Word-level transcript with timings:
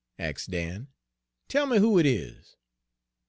ax' 0.17 0.47
Dan. 0.47 0.87
'Tell 1.47 1.67
me 1.67 1.77
who 1.77 1.99
it 1.99 2.07
is.' 2.07 2.55